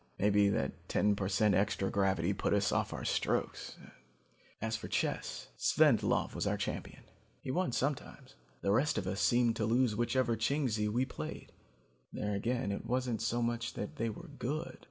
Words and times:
Maybe 0.17 0.49
that 0.49 0.89
ten 0.89 1.15
per 1.15 1.29
cent 1.29 1.53
extra 1.53 1.91
gravity 1.91 2.33
put 2.33 2.55
us 2.55 2.71
off 2.71 2.91
our 2.91 3.05
strokes. 3.05 3.77
As 4.59 4.75
for 4.75 4.87
chess, 4.87 5.49
Svendlov 5.57 6.33
was 6.33 6.47
our 6.47 6.57
champion. 6.57 7.03
He 7.39 7.51
won 7.51 7.71
sometimes. 7.71 8.33
The 8.61 8.71
rest 8.71 8.97
of 8.97 9.05
us 9.05 9.21
seemed 9.21 9.55
to 9.57 9.65
lose 9.67 9.95
whichever 9.95 10.35
Chingsi 10.35 10.89
we 10.89 11.05
played. 11.05 11.51
There 12.11 12.33
again 12.33 12.71
it 12.71 12.83
wasn't 12.83 13.21
so 13.21 13.43
much 13.43 13.75
that 13.75 13.97
they 13.97 14.09
were 14.09 14.29
good. 14.39 14.79